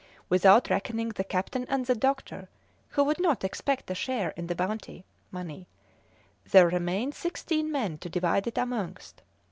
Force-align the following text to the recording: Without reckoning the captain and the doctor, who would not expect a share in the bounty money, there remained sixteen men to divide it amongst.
Without 0.29 0.71
reckoning 0.71 1.09
the 1.09 1.23
captain 1.23 1.63
and 1.69 1.85
the 1.85 1.93
doctor, 1.93 2.49
who 2.89 3.03
would 3.03 3.19
not 3.19 3.43
expect 3.43 3.91
a 3.91 3.93
share 3.93 4.29
in 4.29 4.47
the 4.47 4.55
bounty 4.55 5.05
money, 5.29 5.67
there 6.49 6.67
remained 6.67 7.13
sixteen 7.13 7.71
men 7.71 7.99
to 7.99 8.09
divide 8.09 8.47
it 8.47 8.57
amongst. 8.57 9.21